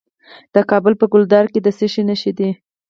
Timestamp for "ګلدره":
1.11-1.49